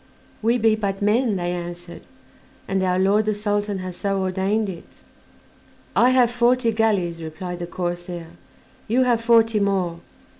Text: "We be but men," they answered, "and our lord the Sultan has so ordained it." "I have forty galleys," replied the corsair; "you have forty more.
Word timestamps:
"We 0.41 0.57
be 0.57 0.73
but 0.75 0.99
men," 1.03 1.35
they 1.35 1.51
answered, 1.51 2.07
"and 2.67 2.81
our 2.81 2.97
lord 2.97 3.25
the 3.25 3.35
Sultan 3.35 3.77
has 3.85 3.95
so 3.95 4.19
ordained 4.19 4.67
it." 4.67 5.03
"I 5.95 6.09
have 6.09 6.31
forty 6.31 6.71
galleys," 6.71 7.21
replied 7.21 7.59
the 7.59 7.67
corsair; 7.67 8.29
"you 8.87 9.03
have 9.03 9.21
forty 9.21 9.59
more. 9.59 9.99